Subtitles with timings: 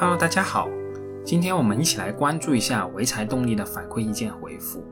[0.00, 0.66] Hello，大家好，
[1.26, 4.82] 今天我们一起来关注一下潍柴动力的反馈意见回复。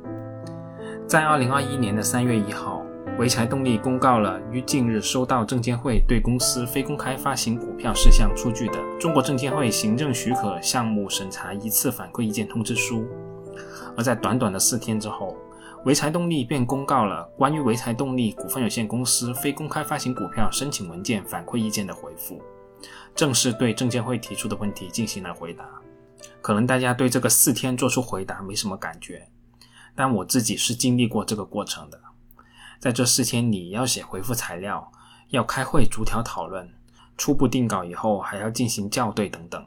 [1.06, 2.82] 在二零二一年的三月一号，
[3.18, 12.98] 潍柴动力公告了于近日收到证监会对公司非公开发行股票事项出具的《中国证监会行政许可项目审查一次反馈意见通知书》，
[13.96, 15.34] 而在短短的四天之后，
[15.86, 22.38] 潍柴动力便公告了关于潍柴动力股份有限公司非公开发行股票申请文件反馈意见的回复。
[23.14, 25.64] 正式对证监会提出的问题进行了回答。
[26.40, 29.28] 可能大家对这个四天做出回答没什么感觉，
[29.94, 32.00] 但我自己是经历过这个过程的。
[32.78, 34.92] 在这四天里，要写回复材料，
[35.30, 36.72] 要开会逐条讨论，
[37.16, 39.66] 初步定稿以后还要进行校对等等。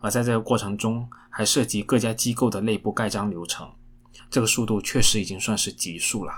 [0.00, 3.66] 而在这个过程中，还涉及各家机构的内部盖章流程，
[4.28, 6.32] 这个速度确实已经算是极速了。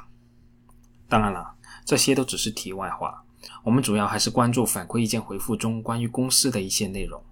[1.09, 3.25] 当然了，这些都只是题外话。
[3.63, 7.23] 我们主要还是关注反馈意见回复中关于公司的一些内容。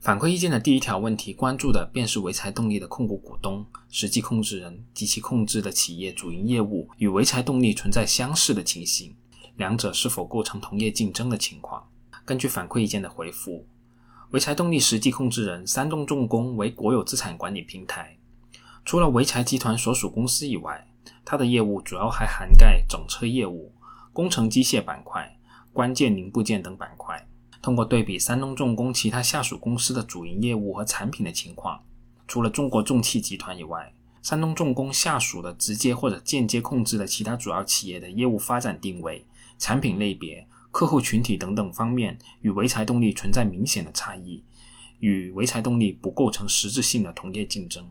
[0.00, 9.16] 反馈意见的第一条问题关注的便是潍柴动力的控股股东、实际控制人及其控制的企业主营业务与潍柴动力存在相似的情形，
[9.56, 11.88] 两者是否构成同业竞争的情况。
[12.24, 13.66] 根据反馈意见的回复，
[14.30, 18.18] 潍柴动力实际控制人山东重工为国有资产管理平台，
[18.84, 20.86] 除了潍柴集团所属公司以外，
[21.24, 23.72] 它的业务主要还涵盖整车业务。
[24.16, 25.36] 工程机械板块、
[25.74, 27.28] 关键零部件等板块，
[27.60, 31.82] 通过对比山东重工其他下属公司的主营业务和产品的情况，
[32.26, 39.26] 除了中国重汽集团以外，山东重工下属的直接或者间接控制的其他主要企业的业务发展定位、
[39.58, 44.42] 产品类别、客户群体等等方面，与潍柴动力存在明显的差异，
[45.00, 47.86] 与潍柴动力不构成实质性的同业竞争。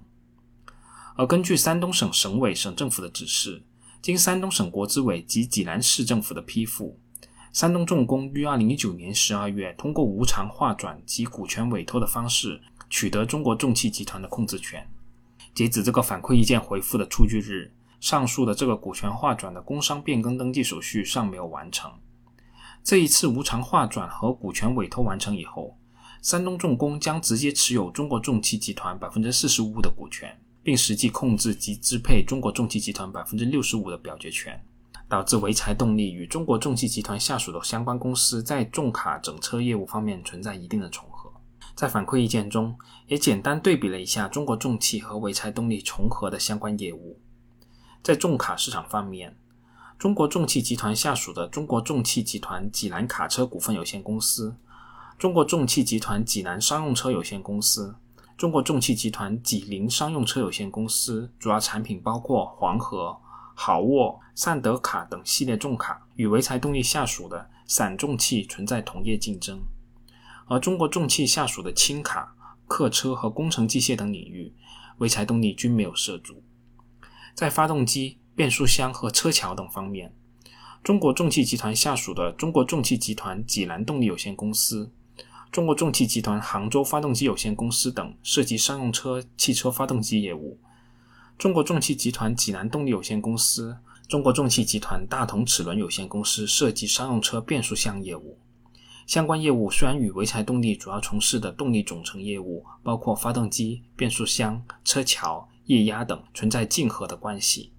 [1.15, 3.61] 而根据山东省省委、省政府的指示。
[4.05, 6.99] 经山东省国资委及济南市政府的批复，
[7.51, 14.87] 山东重工于二零一九年十二月通过无偿划转及股权委托的方式取得中国重汽集团的控制权。
[15.55, 21.91] 截止这个反馈意见回复的出具日，上述的这个股权划转的工商变更登记手续尚没有完成。
[22.83, 25.79] 这一次无偿划转和股权委托完成以后，
[26.21, 30.39] 山东重工将直接持有中国重汽集团百分之四十五的股权。
[30.65, 34.59] 并实际控制及支配中国重汽集团百分之六十五的表决权，
[35.07, 41.31] 导致潍柴动力与中国重汽集团下属的相关公司在重卡整车业务方面存在一定的重合。
[41.75, 42.75] 在反馈意见中，
[43.05, 47.19] 也简单对比了一下中国重汽和潍柴动力重合的相关业务。
[48.01, 49.37] 在重卡市场方面，
[49.99, 54.55] 中国重汽集团下属的中国重汽集团济南卡车股份有限公司、
[55.19, 57.93] 中国重汽集团济南商用车有限公司。
[58.37, 63.17] 中国重汽集团济宁商用车有限公司主要产品包括黄河、
[63.53, 69.59] 好沃、善德卡等系列重卡，与潍柴动力下属的陕重汽存在同业竞争；
[70.47, 72.35] 而中国重汽下属的轻卡、
[72.67, 74.53] 客车和工程机械等领域，
[74.99, 76.43] 潍柴动力均没有涉足。
[77.33, 80.13] 在发动机、变速箱和车桥等方面，
[80.83, 84.91] 中国重汽集团下属的中国重汽集团济南动力有限公司。
[85.55, 90.57] 中国重汽集团杭州发动机有限公司等涉及商用车汽车发动机业务；
[91.37, 93.77] 中国重汽集团济南动力有限公司、
[94.09, 98.37] 中国重汽集团大同齿轮有限公司涉及商用车变速箱业务。
[99.07, 107.71] 相关业务虽然与潍柴动力主要从事的动力总成业务，包括发动机、变速箱、车桥、液压等存在竞合的关系，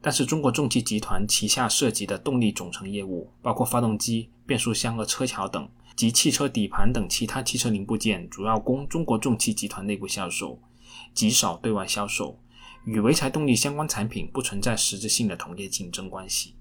[0.00, 5.68] 但是中国重汽集团旗下涉及的动力总成业务，包括发动机、变速箱和车桥等。
[5.98, 10.62] 及汽车底盘等其他汽车零部件，主要供中国重汽集团内部销售，
[11.12, 12.38] 极少对外销售，
[12.84, 16.54] 与潍柴动力相关产品不存在实质性的同业竞争关系。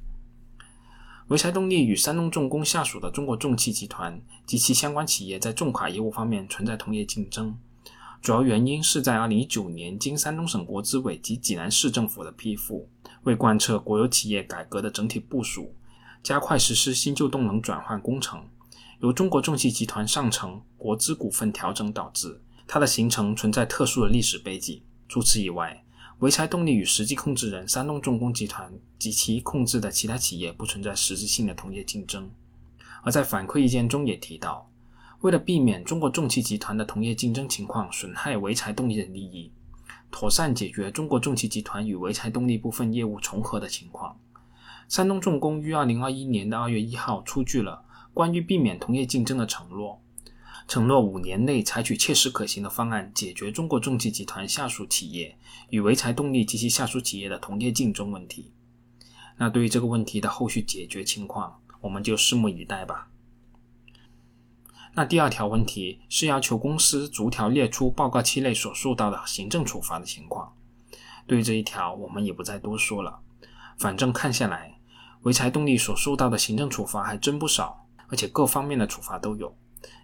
[1.29, 7.55] 潍柴动力与山东重工下属的中国重汽集团及其相关企业在重卡业务方面存在同业竞争，
[8.23, 12.89] 主要原因是在2019年经山东省国资委及济南市政府的批复，
[13.21, 15.75] 为贯彻国有企业改革的整体部署，
[16.23, 18.43] 加快实施新旧动能转换工程。
[18.99, 24.81] 由中国重汽集团上层国资股份调整导致，它的形成存在特殊的历史背景。
[25.07, 25.83] 除此以外，
[26.19, 32.27] 潍柴动力与实际控制人山东重工集团及其控制的其他企业不存在实质性的同业竞争。
[33.03, 34.67] 而在反馈意见中也提到，
[35.21, 39.51] 为了避免中国重汽集团的同业竞争情况损害潍柴动力的利益，
[40.09, 44.19] 妥善解决中国重汽集团与潍柴动力部分业务重合的情况，
[44.89, 47.83] 山东重工于二零二一年的二月一号出具了。
[48.17, 50.01] 关于避免同业竞争的承诺，
[50.67, 55.37] 承诺五年内采取切实可行的方案，解决中国重汽集团下属企业
[55.69, 58.51] 与潍柴动力及其下属企业的同业竞争问题。
[59.37, 63.07] 那对于这个问题的后续解决情况，我们就拭目以待吧。
[64.95, 70.51] 那第二条问题是要求公司逐条列出报告期内所受到的行政处罚的情况。
[71.27, 73.19] 对于这一条，我们也不再多说了。
[73.77, 74.79] 反正看下来，
[75.21, 79.55] 潍柴动力所受到的行政处罚还真不少，而且各方面的处罚都有，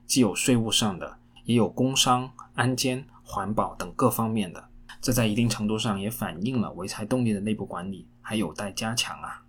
[0.06, 4.70] 既有税务上的，也有工商、安监、环保等各方面的。
[5.02, 9.44] 这在一定程度上也反映了潍柴动力的内部管理还有待加强啊。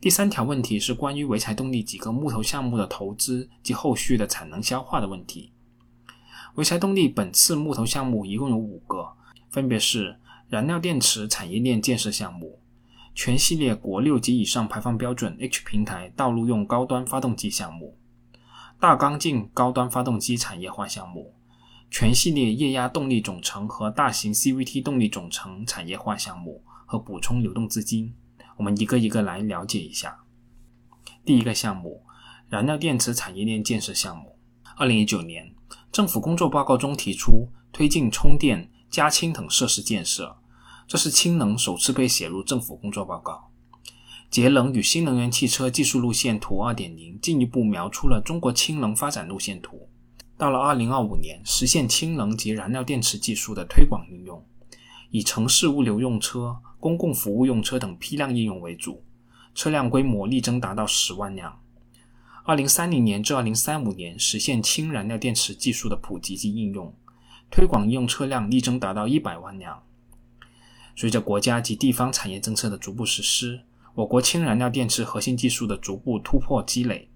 [0.00, 5.52] 第三条问题是关于潍柴动力几个木头项目的投资及后续的产能消化的问题。
[6.56, 9.12] 潍柴动力本次木头项目一共有五个，
[9.50, 10.18] 分别是
[10.48, 12.60] 燃料电池产业链建设项目、
[13.18, 17.98] 全系列国六级以上排放标准 H 平台道路用高端发动机项目、
[18.78, 21.34] 大缸径高端发动机产业化项目。
[21.90, 28.14] 全系列液压动力总成和大型 CVT 动力总成产业化项目和补充流动资金，
[28.56, 30.20] 我们一个一个来了解一下。
[31.24, 32.04] 第一个项目，
[32.48, 34.38] 燃料电池产业链建设项目。
[34.76, 35.52] 二零一九年，
[35.90, 40.36] 政府工作报告中提出推进充电、加氢等设施建设，
[40.88, 43.50] 这是氢能首次被写入政府工作报告。
[44.30, 49.86] 节能与新能源汽车技术路线图二点零进一步描出了中国氢能发展路线图。
[50.38, 54.42] 到了二零二五年，实现氢能及燃料电池技术的推广应用，
[55.10, 59.04] 以城市物流用车、公共服务用车等批量应用为主，
[59.54, 61.60] 车辆规模力争达到十万辆。
[62.44, 66.94] 二零三零年至二零三五年，实现氢燃料电池技术的普及及应用，
[67.50, 69.82] 推广应用车辆力争达到一百万辆。
[70.98, 73.60] 随着国家及地方产业政策的逐步实施，
[73.94, 77.08] 我国氢燃料电池核心技术的逐步突破积累，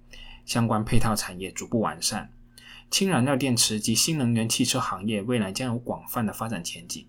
[0.47, 2.31] 相关配套产业逐步完善。
[2.93, 7.05] 氢燃料电池及新能源汽车行业未来将有广泛的发展前景。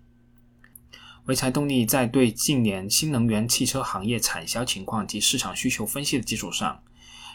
[1.24, 6.82] 潍柴动力在对近年新能源汽车行业产销情况及市场需求分析的基础上，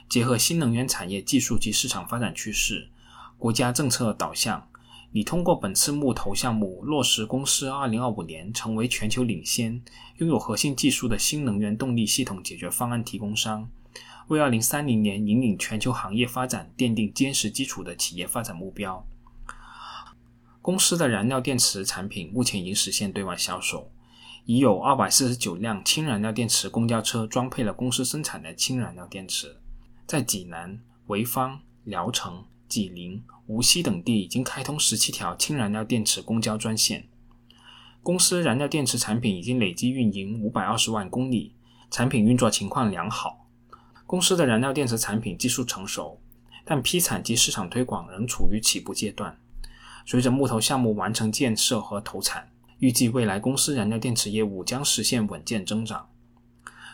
[0.10, 2.90] 结合新能源产业技术及市场发展趋势、
[3.38, 4.68] 国家政策导向，
[5.12, 9.82] 你通过本次募投项目落实公司2025年成为全球领先、
[10.18, 13.68] 拥有核心技术的新能源动力系统解决方案提供商。
[14.28, 19.04] 为二零三零年引领全球行业发展奠定坚实基础的企业发展目标。
[20.62, 23.90] 公司的燃料电池产品目前已经实现对外销售，
[24.46, 29.58] 已有二百四十九辆氢燃料电池公交车装配了公司生产的氢燃料电池。
[30.06, 37.10] 在济南、潍坊、聊城、济宁、无锡等地已经开通十七条氢燃料电池公交专线。
[38.01, 41.56] 公司燃料电池产品已经累计运营五百二十万公里，
[41.92, 43.48] 产品运作情况良好。
[44.06, 46.21] 公司的燃料电池产品技术成熟，
[46.63, 49.38] 但批产及市场推广仍处于起步阶段。
[50.06, 52.50] 随着木头项目完成建设和投产，
[52.80, 56.10] 预计未来公司燃料电池业务将实现稳健增长。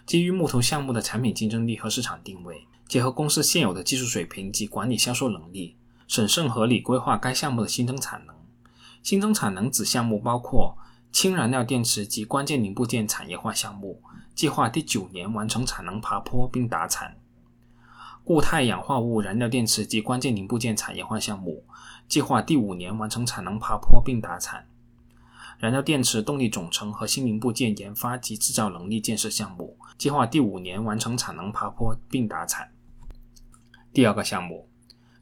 [0.06, 5.76] 基于木头项目的产品竞争力和市场定位，结合公司现有的技术水平及管理销售能力，
[6.08, 8.36] 审慎合理规划该项目的新增产能。
[9.02, 10.78] 新增产能子项目包括
[11.12, 14.02] 氢燃料电池及关键零部件产业化项目。
[14.34, 17.18] 计划第九年完成产能爬坡并达产。
[18.26, 21.64] 固态氧化物燃料电池及关键零部件产业化项目，
[22.10, 24.68] 计划第五年完成产能爬坡并达产。
[25.58, 32.70] 燃料电池动力总成和新零部件研发及制造能力建设项目，计划第五年完成产能爬坡并达产。
[33.96, 34.68] 第二个项目，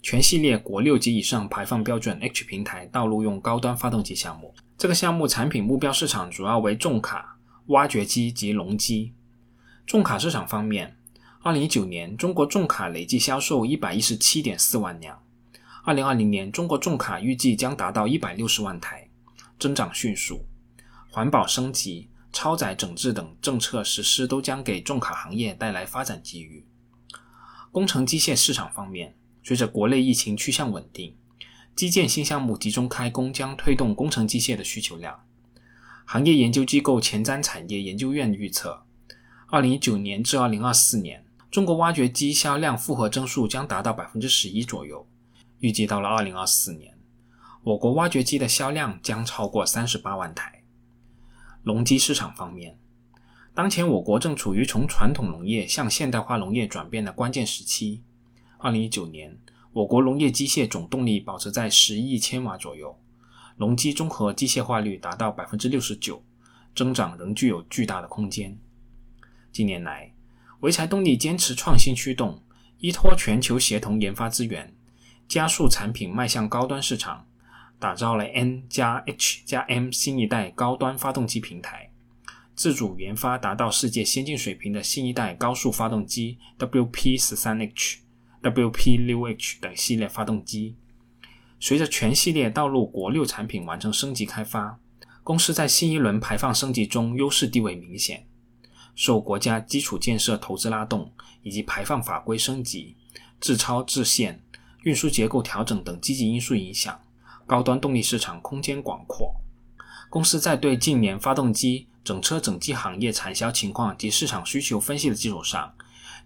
[0.01, 4.51] 全系列国六级以上排放标准 H 平台道路用高端发动机项目。
[4.79, 7.37] 这个项目产品目标市场主要为重卡。
[7.67, 9.13] 挖掘机及农机。
[9.85, 10.97] 重卡市场方面，
[11.43, 15.17] 二零一九年中国重卡累计销售一百一十七点四万辆，
[15.85, 19.07] 二零二零年中国重卡预计将达到一百六十万台，
[19.57, 20.43] 增长迅速。
[21.09, 26.65] 环保升级、超载整治等政策实施都将给重卡行业带来发展机遇。
[27.73, 31.15] 工程机械市场方面，随着国内疫情趋向稳定，
[31.75, 35.21] 基建新项目集中开工将推动工程机械的需求量。
[36.05, 38.83] 行业研究机构前瞻产业研究院预测，
[39.47, 45.07] 二零一九年至二零二四年，中国挖掘机销量复合增速将达到百分之十一左右。
[45.57, 46.95] 预计到了二零二四年，
[47.63, 50.61] 我国挖掘机的销量将超过三十八万台。
[51.63, 52.77] 农机市场方面，
[53.55, 58.01] 当前我国正处于从传统农业向现代化农业转变的关键时期。
[58.57, 59.37] 二零一九年，
[59.73, 62.97] 我国农业机械总动力保持在十亿千瓦左右。
[63.57, 66.23] 农机综合机械化率达到百分之六十九，
[66.73, 68.57] 增长仍具有巨大的空间。
[69.51, 70.11] 近年来，
[70.59, 72.41] 潍柴动力坚持创新驱动，
[72.79, 74.73] 依托全球协同研发资源，
[75.27, 77.27] 加速产品迈向高端市场，
[77.77, 81.91] 打造了 N 加 H 加 M 新一代高端发动机平台，
[82.55, 90.75] 自主研发达到世界先进水平的新一代高速发动机 WP 十三 H，WP6H 等系列发动机。
[91.59, 94.79] 随着全系列道路国六产品完成升级开发，
[95.23, 98.27] 公司在新一轮排放升级中优势地位明显。
[98.95, 102.95] 受国家基础建设投资拉动以及排放法规升级、
[103.39, 104.43] 自超自限、
[104.83, 106.99] 运输结构调整等积极因素影响，
[107.47, 109.33] 高端动力市场空间广阔。
[110.09, 115.73] 公司在对近年发动机整车整机行业产销情况及市场需求分析的基础上，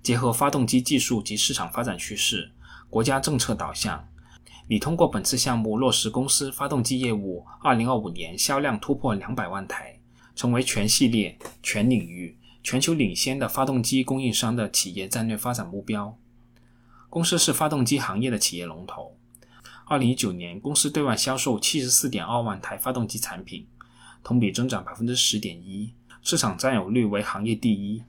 [0.01, 2.51] 结合发动机技术及市场发展趋势、
[2.89, 4.07] 国家政策导向。
[4.69, 9.99] 拟通过本次项目落实公司发动机业务2025年销量突破200万台，
[10.35, 16.17] 成为全系列、全领域、全球领先的发动机供应商的企业战略发展目标。
[17.09, 19.15] 公司是发动机行业的企业龙头。
[19.87, 23.65] 2019年，公司对外销售74.2万台发动机产品，
[24.27, 25.91] 同比增长10.1%，
[26.21, 28.03] 市场占有率为行业第一。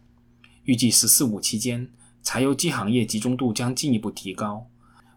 [0.64, 1.88] 预计“十四五”期间，
[2.24, 4.68] 柴油机行业集中度将进一步提高。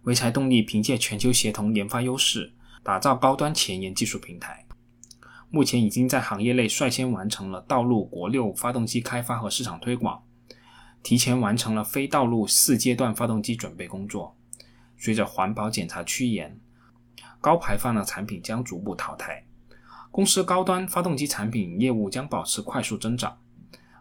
[0.03, 2.53] 潍柴动力凭借全球协同研发优势，
[2.84, 4.63] 打造高端前沿技术平台。
[5.50, 10.22] 目前已经在行业内率先完成了道路国六发动机开发和市场推广，
[11.01, 14.38] 提前完成了非道路四阶段发动机准备工作。
[15.00, 16.60] 随着环保检查趋严，
[17.39, 19.43] 高排放的产品将逐步淘汰，
[20.12, 23.39] 公司高端发动机产品业务将保持快速增长。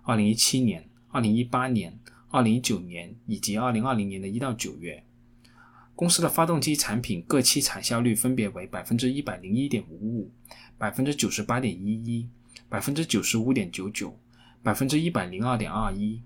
[0.03, 1.97] 二零一七年、二零一八年、
[2.31, 5.05] 二零一九年以及二零二零年的一到九月。
[5.95, 10.33] 公司的发动机产品各期产销率分别为百分之一百零一点五五、
[10.77, 12.29] 百分之九十八点一一、
[12.69, 14.19] 百分之九十五点九九、
[14.65, 16.23] 百分之一百零二点二一，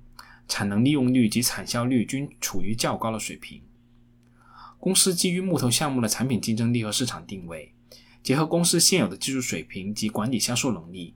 [0.49, 3.61] 产能利用率及产销率均处于较高的水平。
[4.79, 7.75] 公司基于木头项目的产品竞争力和市场定位，
[8.25, 11.13] 结合公司现有的技术水平及管理销售能力，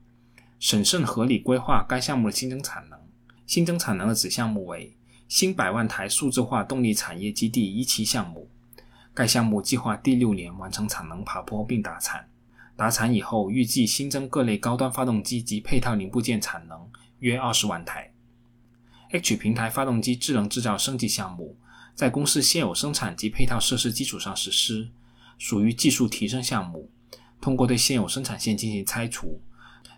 [0.59, 2.99] 审慎合理规划该项目的新增产能。
[3.47, 4.95] 新增产能的子项目为。
[5.27, 8.47] 新百万台数字化动力产业基地一期项目，
[9.13, 12.27] 该项目计划第六年完成产能爬坡并达产。
[12.75, 16.89] 达产以后，预计新增各类高端发动机及配套零部件产能
[17.19, 18.11] 约二十万台。
[19.11, 21.57] H 平台发动机智能制造升级项目，
[21.95, 24.89] 在公司现有生产及配套设施基础上实施，
[25.39, 26.89] 属于技术提升项目。
[27.41, 29.41] 通过对现有生产线进行拆除、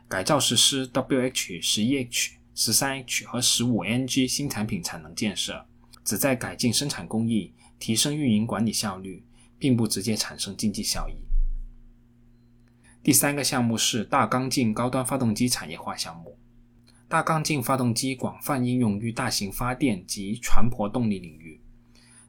[0.08, 2.38] 改造实施 WH 十一 H。
[2.54, 5.66] 十三 H 和十五 NG 新产品产能建设，
[6.04, 9.24] 旨在改进生产工艺、提升运营管理效率，
[9.58, 11.16] 并不直接产生经济效益。
[13.02, 16.38] 第三个项目是大缸径高端发动机产业化项目。
[17.08, 21.62] 大缸径发动机广泛应用于大型发电及船舶动力领域。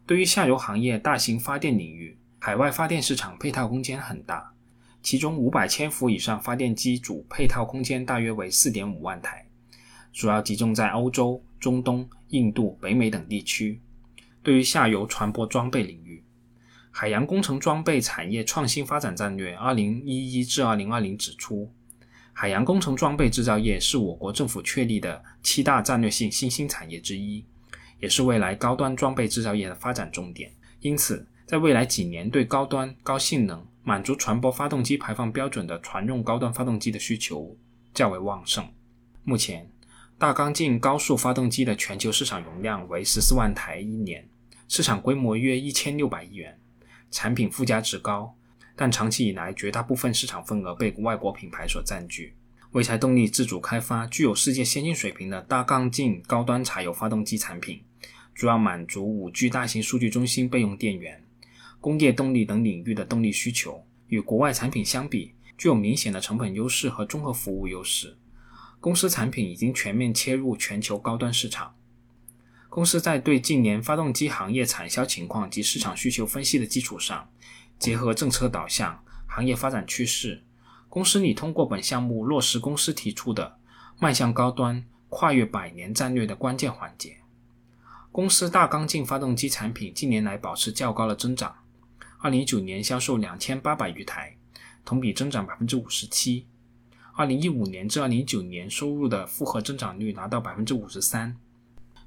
[0.06, 4.51] 对于下游行业大型发电领域，海外发电市场配套空间很大，
[5.02, 9.44] 其中五百千伏以上发电机组配套空间大约为四点五万台。
[10.12, 13.80] 主要集中在欧洲、中东、印度、北美等地区。
[14.42, 16.22] 对于下游船舶装备领域，
[16.90, 21.72] 海洋工程装备产业创新发展战略（二零一一至二零二零）指出，
[22.32, 27.44] 海洋工程装备制造业是我国政府确立的七大战略性新兴产业之一，
[28.00, 30.52] 也是未来高端装备制造业的发展重点。
[30.80, 37.56] 因此，在未来几年，对高端、高性能、满足船舶发动机排放标准的船用高端发动机的需求
[37.92, 38.66] 较为旺盛。
[39.24, 39.68] 目前，
[40.18, 44.28] 大缸径高速发动机的全球市场容量为十四万台一年，
[44.68, 46.58] 市场规模约一千六百亿元，
[47.10, 48.34] 产品附加值高，
[48.76, 52.34] 但长期以来绝大部分市场份额被外国品牌所占据。
[52.72, 57.82] 潍柴动力自主开发具有世界先进水平的大缸径高端柴油发动机产品，
[58.34, 61.21] 主要满足五 G 大型数据中心备用电源、
[61.82, 63.84] 工业动力等领域的动力需求。
[64.06, 68.16] 与国外产品相比，具有明显的成本优势和综合服务优势。
[68.78, 71.74] 公司产品已经全面切入全球高端市场。
[72.68, 77.28] 公司在对近年发动机行业产销情况及市场需求分析的基础上，
[77.78, 80.44] 结合政策导向、行业发展趋势，
[80.88, 83.58] 公司拟通过本项目落实公司提出的
[83.98, 87.16] 迈向高端、跨越百年战略的关键环节。
[88.10, 91.54] 公司大缸径发动机产品近年来保持较高的增长，
[92.22, 94.36] 二零一九年销售两千八百余台，
[94.84, 96.46] 同比增长百分之五十七。
[97.16, 101.36] 二零一五年至二零一九年收入的复合增长率达到百分之五十三。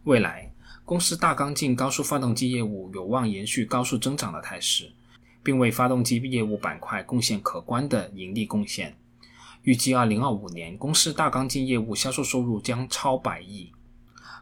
[0.06, 0.54] 未来，
[0.86, 4.90] 公司大缸径高速发动机业务有望延续高速增长的态势，
[5.44, 8.96] 并为发动机业务板块贡献可观的盈利贡献。
[9.64, 13.70] 预计二零二五年，公司大缸径业务销售收入将超百亿。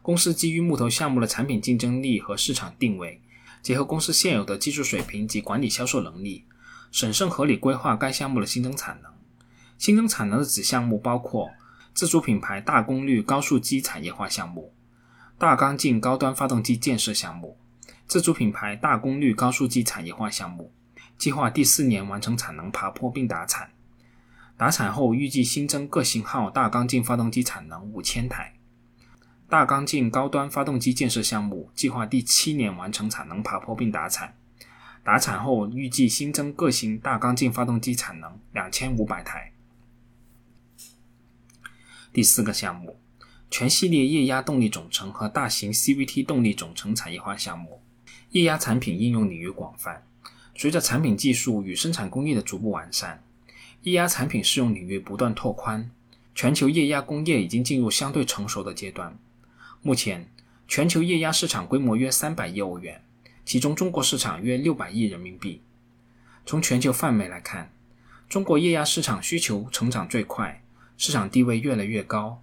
[0.04, 3.20] 公司基于木头项目的产品竞争力和市场定位，
[3.64, 6.44] 结合公司现有的技术水平及管理销售能力，
[6.92, 9.12] 审慎合理规划该项目的新增产能。
[9.78, 11.50] 新增产能的子项目包括
[11.94, 14.74] 自主品牌大功率高速机产业化项目、
[15.38, 17.58] 大缸径高端发动机建设项目、
[18.06, 20.72] 自主品牌大功率高速机产业化项目，
[21.18, 23.72] 计划第四年完成产能爬坡并达产。
[24.58, 28.54] 达产后预计新增各型号大缸径发动机产能五千台。
[29.54, 34.36] 大缸径高端发动机建设项目计划第七年完成产能爬坡并达产。
[35.04, 39.52] 达产后预计新增各型大缸径发动机产能两千五百台。
[42.12, 42.98] 第四个项目。
[43.52, 47.80] 全系列液压动力总成和大型 CVT 动力总成产业化项目，
[48.32, 50.04] 液压产品应用领域广泛。
[50.56, 53.24] 随着产品技术与生产工艺的逐步完善，
[53.84, 55.92] 液压产品适用领域不断拓宽。
[56.34, 59.16] 全球液压工业已经进入相对成熟的阶段。
[59.86, 60.30] 目前，
[60.66, 63.04] 全球液压市场规模约三百亿欧元，
[63.44, 65.62] 其中中国市场约六百亿人民币。
[66.46, 67.70] 从全球范围来看，
[68.30, 70.64] 中国液压市场需求成长最快，
[70.98, 72.42] 市场地位越来越高。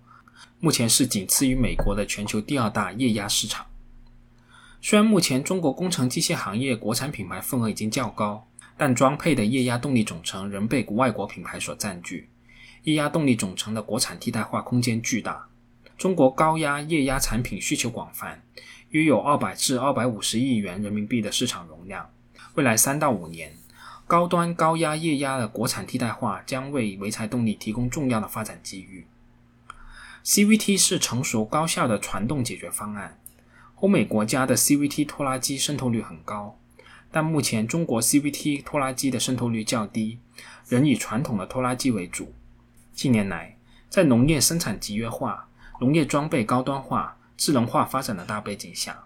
[0.58, 3.64] 目前是仅次于美国的全球第二大液压市场。
[4.82, 12.28] 虽然目前中国工程机械行业国产品牌份额已经较高，但装配的液压动力总成仍被外国品牌所占据。
[12.82, 15.46] 液压动力总成的国产替代化空间巨大。
[16.00, 18.42] 中国高压液压产品需求广泛，
[18.88, 22.08] 约有二百至二百五十亿元人民币的市场容量。
[22.54, 23.52] 未来三到五年，
[24.06, 29.06] 高端高压液压的国产替代化将为潍柴动力提供重要的发展机遇。
[30.24, 33.20] CVT 是成熟高效的传动解决方案。
[33.74, 36.58] 欧美国家的 CVT 拖拉机渗透率很高，
[37.10, 40.18] 但目前中国 CVT 拖拉机的渗透率较低，
[40.66, 42.32] 仍以传统的拖拉机为主。
[42.94, 43.58] 近年来，
[43.90, 45.49] 在农业生产集约化、
[45.80, 49.02] 农业装备高端化、智能化发展的大背景下，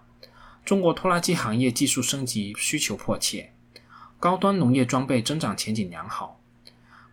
[0.65, 3.53] 中国拖拉机行业技术升级需求迫切，
[4.19, 6.37] 高端农业装备增长前景良好。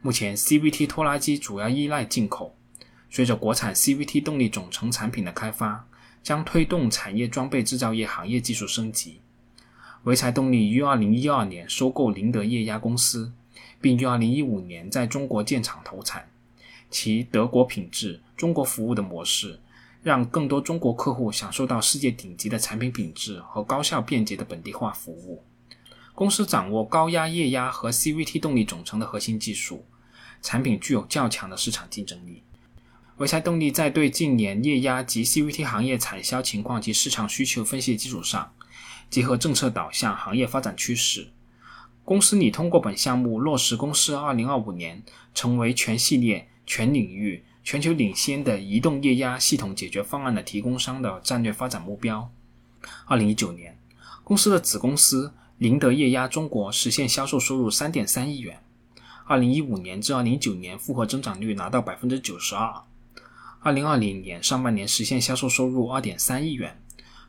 [0.00, 2.56] 目前 CVT 拖拉机主要依赖进口。
[3.08, 5.86] 随着国产 CVT 动力总成产品的开发，
[6.24, 9.20] 将推动产业装备制造业行业技术升级。
[10.04, 13.32] 潍柴动力于2012年收购宁德液压公司，
[13.80, 16.28] 并于2015年在中国建厂投产。
[16.90, 19.60] 其德国品质、中国服务的模式，
[20.02, 25.44] 让更多中国客户享受到世界顶级的产品品质和高效便捷的本地化服务。
[26.12, 29.86] 公司掌握高压液压和 CVT 动力总成的核心技术，
[30.42, 32.42] 产品具有较强的市场竞争力。
[33.16, 38.52] 潍柴动力在对近年液压及 CVT 行业产销情况及市场需求分析的基础上，
[39.08, 41.28] 结合政策导向、行业发展趋势，
[42.04, 52.30] 公司拟通过本项目落实公司2025年成为全系列、全领域、全球领先的移动液压系统解决方案的提供商的战略发展目标。
[53.08, 53.78] 2019年，
[54.24, 58.60] 公司的子公司宁德液压中国实现销售收入3.3亿元
[59.28, 62.82] ，2015年至2019年复合增长率达到92%。
[63.60, 66.82] 二零二零年上半年实现销售收入二点三亿元，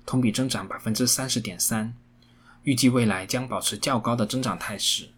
[0.04, 1.93] 同比增长百分之三十点三，
[2.63, 5.10] 预计未来将保持较高的增长态势。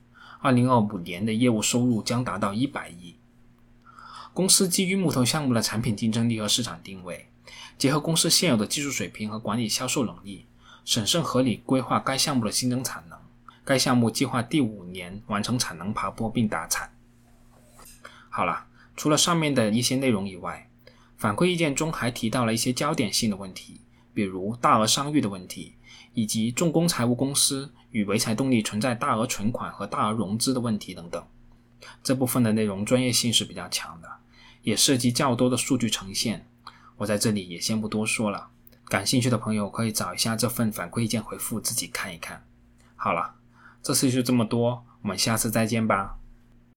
[0.41, 3.15] 二零二五年的业务收入将达到一百亿。
[4.35, 7.29] 公司基于木头项目的产品竞争力和市场定位，
[7.77, 10.45] 结合公司现有的技术水平和管理销售能力，
[10.83, 13.17] 审慎合理规划该项目的新增产能。
[13.63, 16.93] 该项目计划第五年完成产能爬坡并达产。
[18.29, 18.67] 好了，
[18.97, 20.69] 除了上面的一些内容以外，
[21.15, 23.79] 反馈意见中还提到了一些焦点性的问题，
[24.13, 25.75] 比如大额商誉的问题，
[26.13, 31.25] 以及重工财务公司与潍柴动力存在大额存款和大额融资的问题等等。
[32.03, 34.09] 这部分的内容专业性是比较强的，
[34.65, 36.47] 也涉及较多的数据呈现，
[36.97, 38.49] 我在这里也先不多说了。
[38.85, 42.43] 感兴趣的朋友可以找一下这份反馈意见回复，自己看一看。
[42.95, 43.35] 好了，
[43.83, 46.17] 这次就这么多，我们下次再见吧。